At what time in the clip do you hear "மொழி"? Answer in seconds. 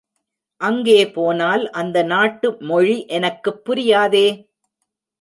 2.61-3.05